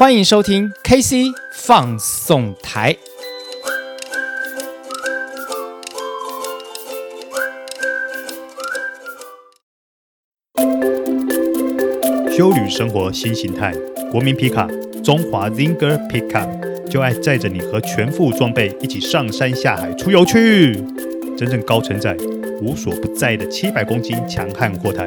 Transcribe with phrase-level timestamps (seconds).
[0.00, 2.96] 欢迎收听 KC 放送台。
[12.34, 13.74] 休旅生活新形态，
[14.10, 14.66] 国民皮卡
[15.04, 20.82] 中华 Zinger Pickup 就爱载着你和全副装备一起上山下海出游去。
[21.36, 22.16] 真正高承载、
[22.62, 25.06] 无所不在的七百公斤强悍货台，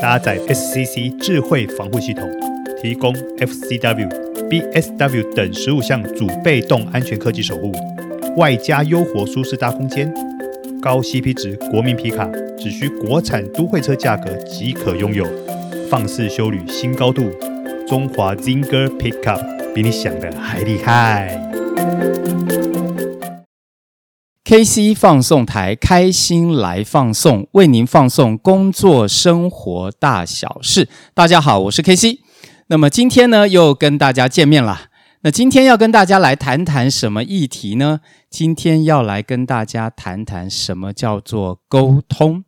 [0.00, 2.28] 搭载 SCC 智慧防护系统，
[2.82, 7.72] 提供 FCW、BSW 等十五项主被动安全科技守护，
[8.36, 10.12] 外加优活舒适大空间，
[10.78, 12.28] 高 CP 值国民皮卡，
[12.58, 15.26] 只需国产都会车价格即可拥有，
[15.88, 17.30] 放肆修旅新高度，
[17.88, 21.40] 中华 Zinger Pickup 比你想的还厉害。
[24.44, 30.90] KC 放送台，开心来放送，为您放送工作生活大小事。
[31.14, 32.18] 大家好，我是 KC。
[32.68, 34.90] 那么今天呢，又跟大家见面了。
[35.22, 38.00] 那今天要跟大家来谈谈什么议题呢？
[38.28, 42.44] 今天要来跟大家谈谈什么叫做沟通。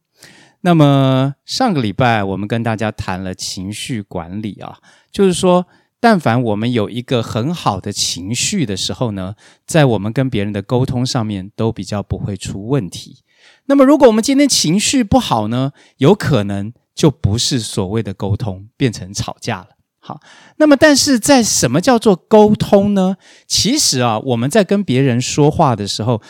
[0.62, 4.78] 那么上个礼拜我们跟大家谈了情绪管理啊，
[5.10, 5.66] 就是说。
[6.00, 13.22] 但凡我们有一个很好的情绪的时候呢，在我们跟别人的沟通上面都比较不会出问题。
[13.68, 19.68] 那么，如果我们今天情绪不好呢，有可能就不是所谓的沟通，变成吵架了。
[20.06, 20.20] 好，
[20.58, 23.16] 那么但是在什么叫做沟通呢？
[23.46, 26.20] 其实啊，我们在跟别人说话的时候，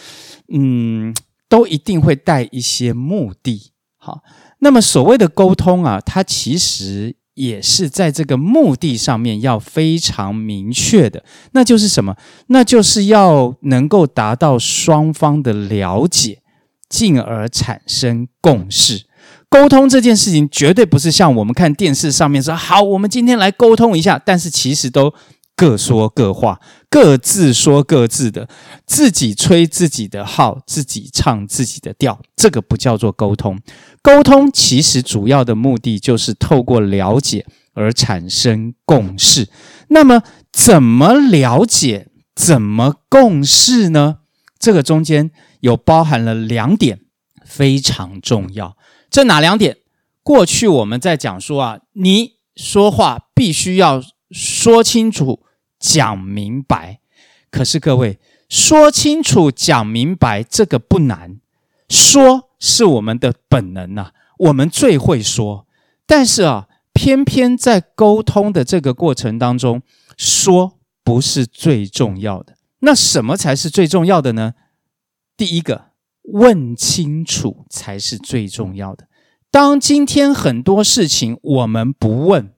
[0.52, 1.12] 嗯，
[1.48, 3.72] 都一定会带一些目的。
[3.98, 4.22] 好，
[4.60, 7.16] 那么所谓的沟通啊，它其实。
[7.34, 12.14] 也是在这个目的上面要非常明确的，那就是什么？
[12.46, 16.42] 那就是要能够达到双方的了解，
[16.88, 19.06] 进而产生共识。
[19.54, 25.14] 沟通这件事情绝对不是像我们看电视上面说“好，我们今天来沟通一下”，但是其实都。
[25.56, 28.48] 各说各话，各自说各自的，
[28.88, 33.60] 自己吹自己的号，自己唱自己的调，这个不叫做沟通。
[34.02, 39.48] 沟通其实主要的目的就是透过了解而产生共识。
[39.90, 44.16] 那么，怎么了解，怎么共识呢？
[44.58, 45.30] 这个中间
[45.60, 46.98] 有包含了两点，
[47.46, 48.76] 非常重要。
[49.14, 49.76] 这哪两点？
[50.24, 54.02] 过去我们在讲说啊，你说话必须要
[54.32, 55.44] 说清楚。
[55.78, 56.98] 讲明白，
[57.48, 61.38] 可是各位说清楚、讲明白这个不难，
[61.88, 65.68] 说是我们的本能呐，我们最会说。
[66.06, 69.82] 但是啊，偏偏在沟通的这个过程当中，
[70.16, 72.56] 说不是最重要的。
[72.80, 74.54] 那什么才是最重要的呢？
[75.36, 75.90] 第一个，
[76.24, 79.08] 问清楚才是最重要的。
[79.50, 82.52] 当今天很多事情我们不问，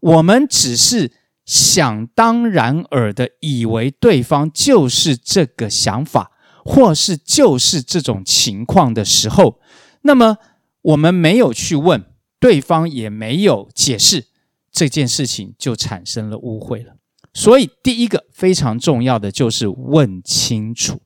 [0.00, 1.12] 我们只是。
[1.46, 6.32] 想当然尔的以为对方就是这个想法，
[6.64, 9.60] 或是就是这种情况的时候，
[10.02, 10.38] 那么
[10.82, 12.04] 我们没有去问，
[12.40, 14.26] 对方也没有解释，
[14.72, 16.96] 这件事情就产生了误会了。
[17.32, 21.00] 所以第一个非常重要的就是问清楚，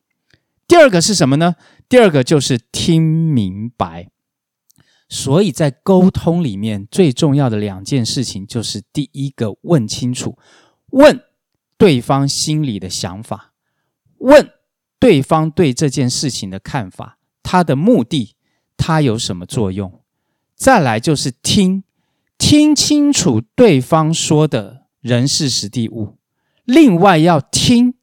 [0.66, 1.56] 第二个是什么呢？
[1.90, 4.08] 第二个就是听明白。
[5.12, 10.38] 所以在沟通里面最重要的两件事情，就是第一个问清楚，
[10.90, 11.20] 问
[11.76, 13.52] 对方心里的想法，
[14.18, 14.50] 问
[15.00, 18.36] 对方对这件事情的看法，他的目的，
[18.76, 20.00] 他有什么作用？
[20.54, 21.82] 再来就是听，
[22.38, 26.18] 听清楚对方说的人事时地物，
[26.64, 27.94] 另外要听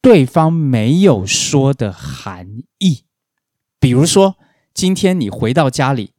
[0.00, 3.04] 对方没有说的含义。
[3.80, 4.36] 比如说，
[4.72, 6.12] 今天你回到家里。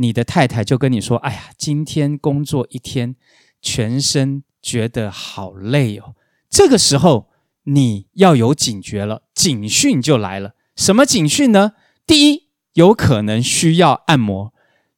[0.00, 3.16] 你的太太就跟你说：“哎呀，今天工作一天，
[3.60, 6.14] 全身觉得好累哦。”
[6.48, 7.28] 这个时候
[7.64, 10.54] 你要有警觉了，警讯就来了。
[10.76, 11.72] 什么警讯呢？
[12.06, 14.52] 第一，有可能需要按摩；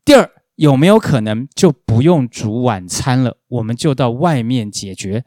[0.05, 5.25] 第二，有没有可能就不用煮晚餐了，我们就到外面解决。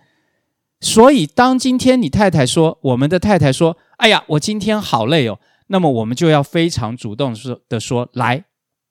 [0.80, 8.46] 所以，当今天你太太说，我们的太太说：“哎呀，我今天好累哦。”那么我们就要非常主动说的说：“来。”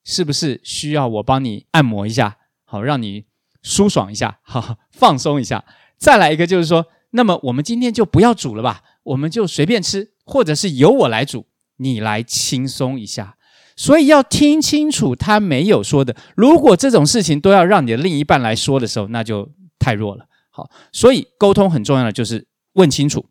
[0.04, 3.26] 是不是需要我帮你按摩一下，好让你
[3.62, 5.64] 舒爽一下，好放松一下？
[5.96, 11.46] 再来一个就是说，那么我们今天就不要煮了吧，我们就随便吃，或者是由我来煮，
[11.76, 13.36] 你来轻松一下。
[13.76, 16.16] 所以要听清楚他没有说的。
[16.34, 20.26] 如果这种事情都要让你的另一半来说的时候，那就太弱了。
[20.50, 23.26] 好，所以沟通很重要的就是问清楚、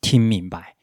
[0.00, 0.74] 听明白。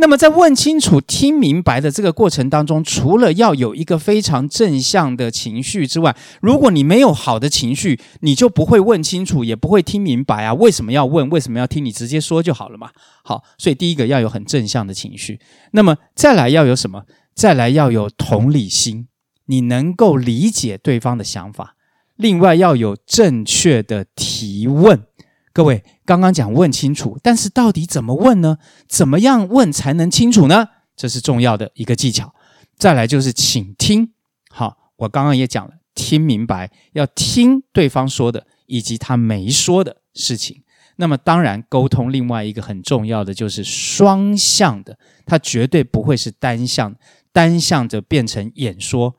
[0.00, 10.54] 那么在问清楚、听明白的这个过程当中，除了要有一个非常正向的情绪之外，如果你没有好的情绪，你就不会问清楚，也不会听明白啊。
[10.54, 11.28] 为什么要问？
[11.28, 11.84] 为什么要听？
[11.84, 12.90] 你直接说就好了嘛。
[13.22, 15.38] 好，所以第一个要有很正向的情绪。
[15.72, 17.04] 那么再来要有什么？
[17.34, 19.06] 再来要有同理心，
[19.46, 21.76] 你能够理解对方的想法。
[22.16, 25.04] 另外要有正确的提问。
[25.52, 28.58] 各位刚刚讲问清楚，但是到底怎么问呢？
[28.88, 30.68] 怎么样问才能清楚呢？
[30.96, 32.34] 这是重要的一个技巧。
[32.76, 34.12] 再来就是倾听。
[34.48, 40.62] 好，我刚刚也讲了，听明白，要听对方说的以及他没说的事情。
[40.96, 46.94] 那么当然，沟通另外一个很重要的就是双向的，它绝对不会是单向，
[47.32, 49.16] 单向的变成演说、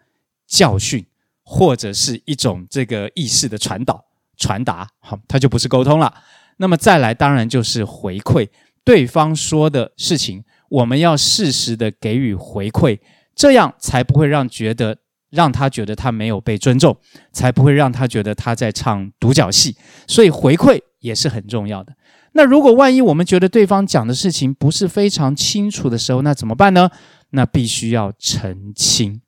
[0.48, 1.06] 教训，
[1.44, 4.06] 或者是一种这个意识的传导。
[4.42, 6.12] 传达好，它就不是沟通了。
[6.58, 8.50] 那么再来，当然就是回馈
[8.84, 13.00] 对方说的事情，我们要适时的给予回馈，
[13.36, 14.98] 这样才不会让觉得
[15.30, 16.98] 让他觉得他没有被尊重，
[17.32, 19.76] 才不会让他觉得他在唱独角戏。
[20.08, 21.94] 所以回馈也是很重要的。
[22.34, 26.90] 那如果万一我们觉得对方讲的事情不是非常清楚的时候，那怎么办呢？
[27.32, 29.22] 那必须要澄清。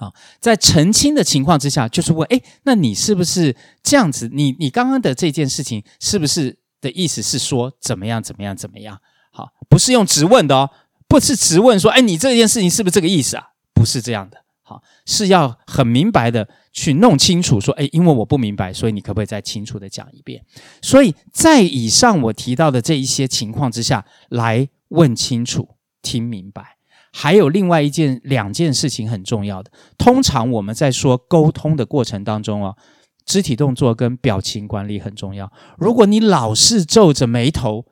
[0.00, 0.10] 啊，
[0.40, 4.30] 在澄清的情况之下，就是问：诶，那你是不是这样子？
[4.32, 8.98] 你你刚刚的这件事情，是不是的意思是说怎么样怎么样怎么样？
[9.30, 10.70] 好，不是用质问的哦，
[11.06, 13.48] 不是质问说：诶，你这件事情是不是这个意思啊？
[13.74, 20.42] 不是这样的，好，是要很明白的去弄清楚，说：诶，因为我不明白，所以你可不可以再清楚的讲一遍？
[20.80, 26.79] 所以在以上我提到的这一些情况之下，来问清楚、听明白。
[27.12, 29.70] 还有另外一件、两件事情很重要的。
[29.98, 32.76] 通常我们在说沟通的过程当中啊，
[33.24, 35.52] 肢体动作跟表情管理很重要。
[35.76, 37.86] 如果你老是皱着眉头，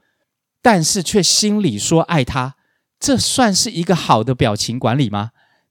[0.63, 2.57] 但是却心里说爱他，
[2.99, 5.31] 这算是一个好的表情管理吗？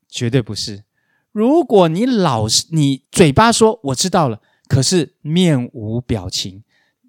[0.10, 0.84] 绝对不是。
[1.32, 6.64] 如果你老是你嘴巴说我知道了，可是面无表情，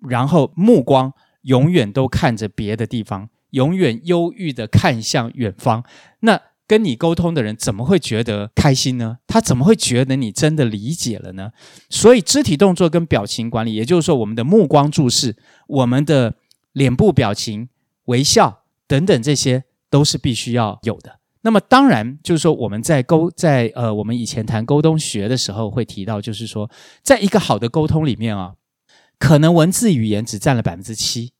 [0.08, 1.12] 然后目光
[1.42, 3.30] 永远都看着别的地方。
[3.50, 5.84] 永远忧郁地看向远方，
[6.20, 9.18] 那跟你沟通的人怎么会觉得开心呢？
[9.26, 11.50] 他怎么会觉得你真的理解了呢？
[11.88, 15.34] 所以，肢体动作跟表情管理，也就是说，我们的目光注视、
[15.66, 16.34] 我们的
[16.72, 17.70] 脸部表情、
[18.04, 21.20] 微笑等等，这些都是必须要有的。
[21.40, 26.70] 那么，当然就是说，我们在沟在呃，我们以前谈沟通学的时候会提到，就是说，
[27.02, 28.56] 在一个好的沟通里面啊，
[29.18, 31.32] 可能文字语言只占了百分之七。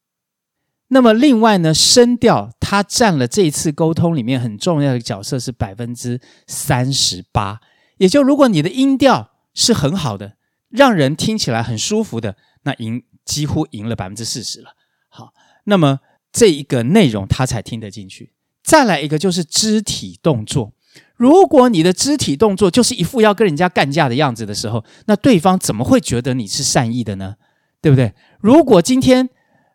[0.91, 7.61] 那么另外呢，声调它占了这一次沟通里面很重要的角色是百分之三十八，
[7.99, 10.37] 也就如果你的音调是很好的，
[10.71, 14.71] 让人听起来很舒服的，那赢几乎赢了百分之四十了。
[15.11, 16.01] 好，那么
[16.33, 18.33] 这一个内容他才听得进去。
[18.65, 20.73] 再来一个就是肢体动作，
[21.17, 27.35] 如果你的肢体动作就是一副要跟人家干架的样子的时候，那对方怎么会觉得你是善意的呢？
[27.83, 28.15] 对不对？
[28.41, 29.29] 如果今天。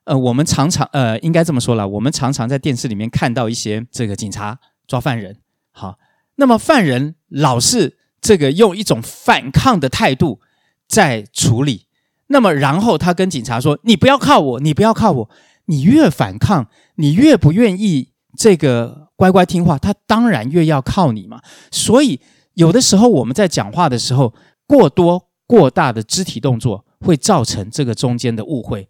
[0.06, 5.38] 呃，我们常常呃，应该这么说了，我们常常在电视里面看到一些这个警察抓犯人，
[5.72, 5.98] 好，
[6.36, 10.42] 那么犯人老是这个用一种反抗的态度
[10.88, 11.88] 在处理，
[12.28, 15.30] 那么然后他跟警察说：“你不要靠我，你不要靠我，
[15.66, 21.42] 你越反抗，你越不愿意这个乖乖听话，他当然越要靠你嘛。”
[21.72, 22.20] 所以
[22.56, 24.34] 有的时候我们在讲话的时候，
[24.68, 28.90] 过多过大的肢体动作会造成这个中间的误会。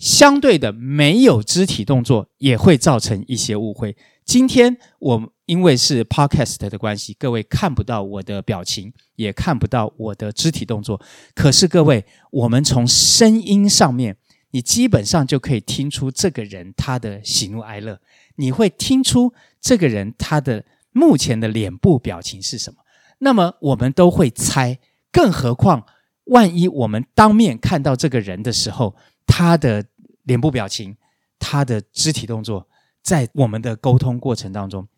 [0.00, 3.94] 相对的，没有肢体动作也会造成一些误会。
[4.24, 10.98] 今天我因为是 podcast 的关系，各位看不到我的表情，也看不到我的肢体动作。
[11.34, 14.16] 可是各位，我们从声音上面，
[14.52, 18.00] 你基本上就可以听出这个人他的喜怒哀乐，
[18.36, 22.78] 你会听出这个人他的目前的脸部表情是什么。
[23.18, 24.78] 那么我们都会猜，
[25.12, 25.84] 更何况
[26.24, 28.96] 万一我们当面看到这个人的时候，
[29.26, 29.86] 他的
[30.24, 30.96] 脸部表情，
[31.38, 32.68] 他的肢体动作，
[33.02, 34.88] 在我们的沟通过程当中，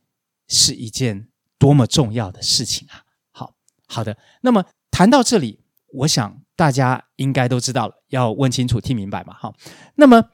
[0.49, 3.05] 是一件多么重要的事情啊！
[3.31, 3.55] 好
[3.87, 5.61] 好的，那么谈到这里，
[5.93, 9.35] 我想大家应该都知道了，要问清楚、听明白嘛。
[9.39, 9.55] 好，
[9.95, 10.31] 那么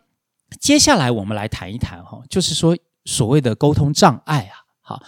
[0.59, 4.65] 接下来我们来谈一谈哈，就是说所谓的沟通障碍啊。
[4.81, 5.03] 好，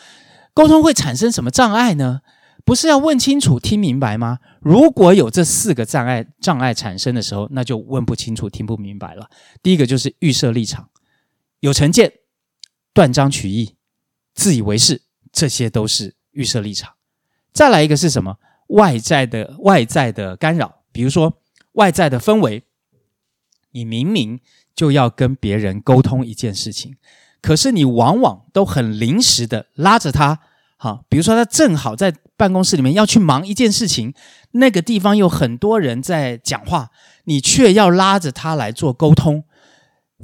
[0.53, 2.21] 沟通会产生什么障碍呢？
[2.65, 4.39] 不是要问清楚、听明白吗？
[4.61, 9.29] 如果有这四个障碍障碍产生的时候，那就问不清楚、听不明白了。
[9.63, 10.91] 第一个就是预设立场、
[11.61, 12.13] 有成见、
[12.93, 13.77] 断章取义、
[14.35, 15.03] 自以为是，
[15.33, 16.95] 这些都是预设立场。
[17.53, 18.39] 再来一个是什么？
[18.69, 21.41] 外在的外在的干扰，比如说
[21.73, 22.63] 外在的氛围，
[23.73, 24.41] 你明明
[24.75, 26.97] 就要跟别人沟通一件事情，
[27.43, 30.41] 可是你往往都很临时的拉着他，
[30.83, 34.15] 好，比如说他正好在办公室里面要去忙一件事情，
[34.53, 36.89] 那个地方有很多人在讲话，
[37.25, 39.45] 你却要拉着他来做沟通，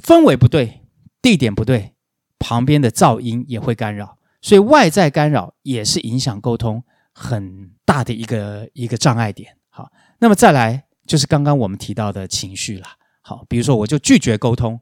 [0.01, 0.81] 氛围不对，
[1.21, 1.93] 地点不对，
[2.39, 6.83] 旁边的噪音也会干扰，所以外在干扰也是影响沟通
[7.13, 9.57] 很大的一个一个障碍点。
[9.69, 12.87] 好，那么再来就是刚刚我们提到的情绪了。
[13.21, 14.79] 好，比如说我就拒绝沟通。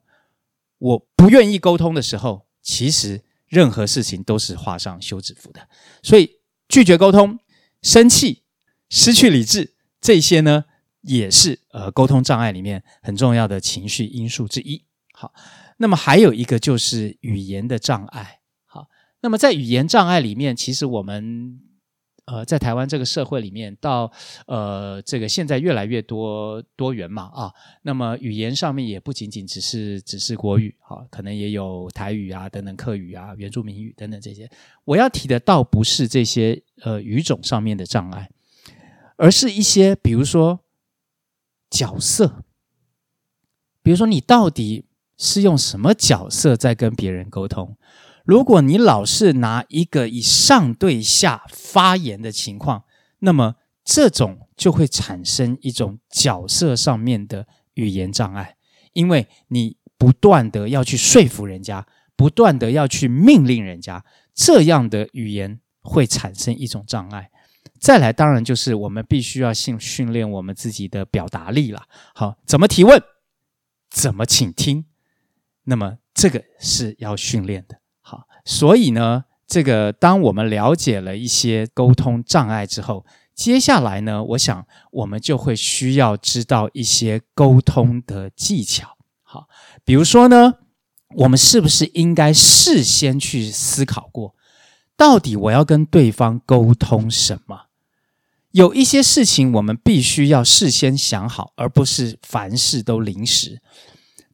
[0.78, 3.25] 我不愿意沟通的时候，其实
[3.56, 5.70] 任何事情都是画上休止符的。
[6.04, 6.30] 所以
[6.68, 7.40] 拒绝沟通、
[7.82, 8.44] 生气、
[8.90, 10.66] 失去理智，这些呢，
[11.02, 14.84] 也是呃沟通障碍里面很重要的情绪因素之一。
[15.14, 15.34] 好，
[15.78, 18.42] 那么还有一个就是语言的障碍。
[18.66, 18.90] 好，
[19.22, 21.62] 那么在语言障碍里面，其实我们。
[22.26, 24.12] 呃，在台湾这个社会里面，到
[24.48, 27.54] 呃这个现在越来越多多元嘛啊，
[27.84, 34.50] 那么语言上面也不仅仅只是只是国语啊，可能也有台语啊等等客语啊、原住民语等等这些。
[34.86, 38.32] 我要提的倒不是这些呃语种上面的障碍，
[39.18, 40.62] 而是一些比如说
[41.70, 42.44] 角色，
[43.84, 44.86] 比如说你到底
[45.18, 47.78] 是用什么角色在跟别人沟通？
[48.26, 52.84] 如果你老是拿一个以上对下发言的情况，
[53.20, 58.58] 那么这种就会产生一种角色上面的语言障碍，
[58.94, 64.04] 因为你不断的要去说服人家，不断的要去命令人家，
[64.34, 67.30] 这样的语言会产生一种障碍。
[67.80, 71.84] 再来，当然就是我们必须要训训练我们自己的表达力了。
[72.16, 73.00] 好，怎么提问，
[73.92, 74.86] 怎么倾听，
[75.66, 77.85] 那么这个是要训练的。
[78.08, 88.96] 好，所以呢，这个当我们了解了一些沟通障碍之后，接下来呢，我想我们就会需要知道一些沟通的技巧。
[89.24, 89.48] 好，
[89.84, 90.54] 比如说呢，
[91.16, 94.36] 我们是不是应该事先去思考过，
[94.96, 97.62] 到底我要跟对方沟通什么？
[98.52, 103.64] 有一些事情我们必须要事先想好，而不是凡事都临时。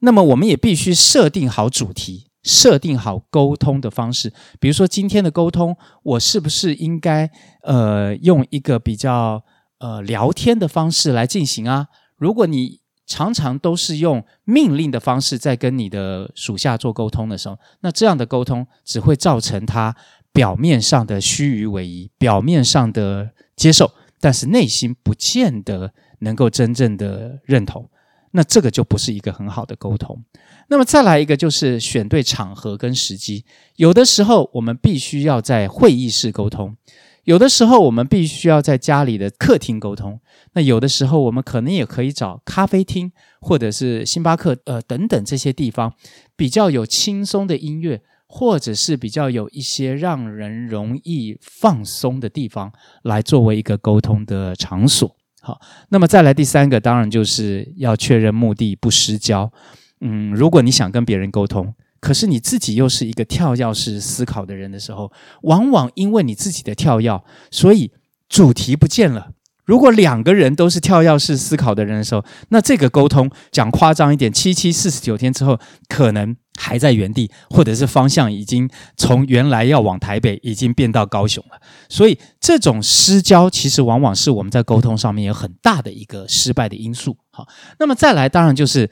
[0.00, 2.26] 那么，我们也必须设定好主题。
[2.42, 7.30] 设定好沟通的方式，比如说今天的沟通，我是不是应该
[7.62, 9.44] 呃用一个比较
[9.78, 11.88] 呃聊天的方式来进行啊？
[12.16, 19.94] 如果你常常都是用命令的方式在跟你的属下做沟通的时候，那这样的沟通只会造成他
[20.32, 27.90] 表面上的虚与委蛇，表面上的接受，但是内心不见得能够真正的认同。
[28.32, 30.22] 那这个就不是一个很好的沟通。
[30.68, 33.44] 那么再来一个就是选对场合跟时机。
[33.76, 36.76] 有的时候我们必须要在会议室沟通，
[37.24, 40.20] 有的时候我们必须要在家里的客厅沟通。
[40.54, 45.94] 那有的时候我们可能也可以找咖啡厅或者是星巴克呃等等这些地方，
[46.36, 52.72] 比较有轻松的音乐，或者是比较有一些让人容易放松的地方，
[53.02, 55.16] 来作为一个沟通的场所。
[55.44, 59.52] 好，那么再来第三个，当然就是要确认目的，不失焦。
[60.00, 67.20] 嗯，如果你想跟别人沟通，可是你自己又是一个跳跃式思考的人的时候，往往因为你自己的跳跃，
[67.50, 67.90] 所以
[68.28, 69.32] 主题不见了。
[69.64, 75.58] 如果两个人都是跳跃式思考的人的时候，那这个沟通讲夸张一点，七七四十九天之后，
[75.88, 81.60] 可能还在原地，或者是方向已经从原来要往台北，已经变到高雄了。
[81.88, 87.16] 所以这种失焦，其实往往是我们在沟通上面有很大的一个失败的因素。
[87.30, 87.46] 好，
[87.78, 88.90] 那么再来，当然就是。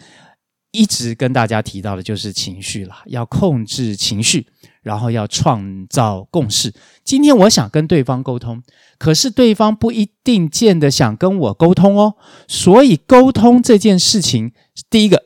[0.72, 4.46] 一直跟大家提到的就是情绪了，要控制情绪，
[4.82, 6.72] 然后要创造共识。
[7.02, 8.62] 今天我想跟对方沟通，
[8.96, 12.14] 可是对方不一定见得想跟我沟通哦。
[12.46, 14.52] 所以沟通这件事情，
[14.88, 15.24] 第一个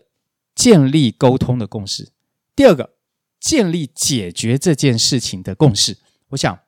[0.54, 2.13] 建立沟通的共识，
[2.56, 2.94] 第二个
[3.40, 5.96] 建立解决这件事情的共识。
[6.28, 6.58] 我想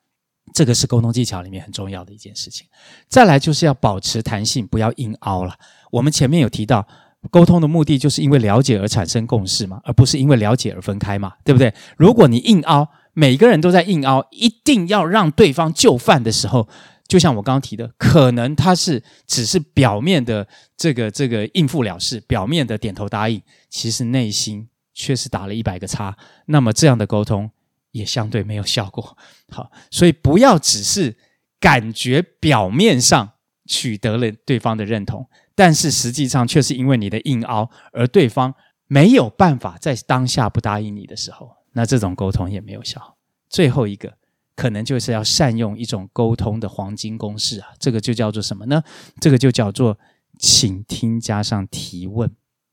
[0.55, 2.67] 这个是沟通技巧里面很重要的一件事情。
[3.09, 5.59] 再来就是要保持弹性，不要硬凹了。
[5.93, 6.87] 我们前面有提到。
[7.29, 11.75] 沟通的目的就是因为了解而产生共识嘛，而不是因为了解而分开嘛，对不对？
[11.97, 16.69] 如果你硬凹，每个人都在硬凹，一定要让对方就范的时候，
[17.09, 26.17] 就像我刚刚提的，可能他是只是表面的这个这个应付了事，表面的点头答应，其实内心却是打了一百个叉。
[26.47, 27.51] 那么这样的沟通
[27.93, 29.17] 也相对没有效果。
[29.51, 31.17] 好，所以不要只是
[31.61, 33.35] 感觉表面上
[33.67, 35.29] 取得了对方的认同。
[35.55, 38.55] 但是实际上却是因为你的硬凹，而对方
[38.87, 43.17] 没有办法在当下不答应你的时候，那这种沟通也没有效。
[43.49, 44.15] 最后一个
[44.55, 48.83] 可能就是要善用一种沟通的黄金公式啊，这个就叫做什么呢？
[49.21, 49.99] 这个就叫做
[50.39, 52.31] 请听加上提问。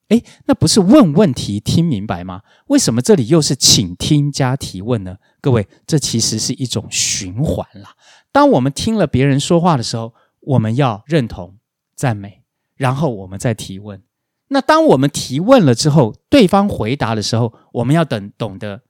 [0.10, 2.42] 哎，那不是问问题听明白吗？
[2.68, 5.18] 为什么这里又是倾听加提问呢？
[5.42, 7.96] 各位，这其实是一种循环啦。
[8.32, 11.58] 当我们听了别人说话的时候，我们要认同、
[11.96, 12.44] 赞美，
[12.76, 14.04] 然后我们再提问。
[14.50, 18.82] 那当我们提问了之后，对方回答的时候，我们要等懂得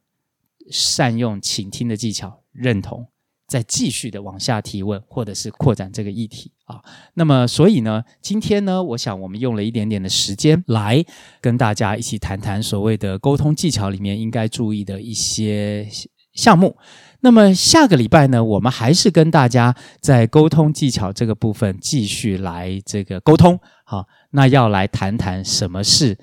[0.69, 3.07] 善用倾听的技巧，认同。
[3.53, 6.81] 再继续的往下提问，或者是扩展这个议题啊。
[7.13, 11.05] 那么，所以呢，今天呢，我想我们用了一点点的时间来
[11.39, 15.87] 跟大家一起谈谈所谓的沟通技巧里面应该注意的一些
[16.33, 16.75] 项目。
[17.19, 23.59] 那么下个礼拜呢，我们还是跟大家在沟通技巧这个部分继续来这个沟通。
[23.85, 26.17] 好，那要来谈谈什么是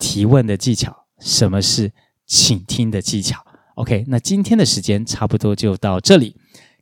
[0.00, 1.92] 提问的技巧，什么是
[2.26, 3.40] 倾听的技巧。
[3.76, 6.34] OK，那今天的时间差不多就到这里。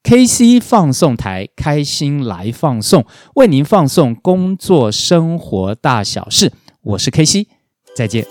[0.04, 3.06] KC 放送台，开心来放送，
[3.36, 6.52] 为您放送工作生活大小事。
[6.82, 7.46] 我是 KC，
[7.96, 8.26] 再见。